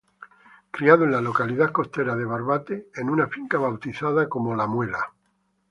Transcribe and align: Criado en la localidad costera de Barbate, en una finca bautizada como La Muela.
Criado 0.71 1.03
en 1.03 1.11
la 1.11 1.21
localidad 1.21 1.71
costera 1.71 2.15
de 2.15 2.25
Barbate, 2.25 2.87
en 2.95 3.07
una 3.07 3.27
finca 3.27 3.59
bautizada 3.59 4.27
como 4.27 4.55
La 4.55 4.65
Muela. 4.65 5.13